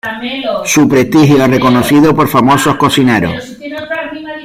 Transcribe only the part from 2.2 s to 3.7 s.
famosos cocineros.